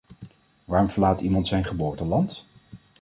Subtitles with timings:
[0.65, 2.45] Waarom verlaat iemand zijn geboorteland?